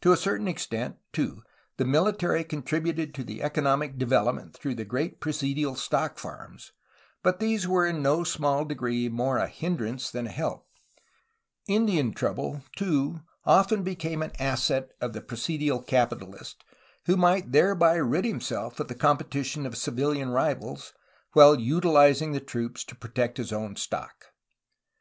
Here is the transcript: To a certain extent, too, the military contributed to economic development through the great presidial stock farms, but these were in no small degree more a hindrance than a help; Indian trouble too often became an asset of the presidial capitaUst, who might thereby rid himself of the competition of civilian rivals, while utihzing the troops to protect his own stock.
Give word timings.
To 0.00 0.10
a 0.10 0.16
certain 0.16 0.48
extent, 0.48 0.96
too, 1.12 1.44
the 1.76 1.84
military 1.84 2.42
contributed 2.42 3.14
to 3.14 3.40
economic 3.40 3.96
development 3.96 4.52
through 4.56 4.74
the 4.74 4.84
great 4.84 5.20
presidial 5.20 5.76
stock 5.76 6.18
farms, 6.18 6.72
but 7.22 7.38
these 7.38 7.68
were 7.68 7.86
in 7.86 8.02
no 8.02 8.24
small 8.24 8.64
degree 8.64 9.08
more 9.08 9.38
a 9.38 9.46
hindrance 9.46 10.10
than 10.10 10.26
a 10.26 10.30
help; 10.30 10.66
Indian 11.68 12.12
trouble 12.12 12.64
too 12.74 13.20
often 13.44 13.84
became 13.84 14.24
an 14.24 14.32
asset 14.40 14.90
of 15.00 15.12
the 15.12 15.20
presidial 15.22 15.86
capitaUst, 15.86 16.56
who 17.06 17.16
might 17.16 17.52
thereby 17.52 17.94
rid 17.94 18.24
himself 18.24 18.80
of 18.80 18.88
the 18.88 18.94
competition 18.96 19.66
of 19.66 19.76
civilian 19.76 20.30
rivals, 20.30 20.94
while 21.34 21.54
utihzing 21.56 22.32
the 22.32 22.40
troops 22.40 22.82
to 22.82 22.96
protect 22.96 23.36
his 23.38 23.52
own 23.52 23.76
stock. 23.76 24.32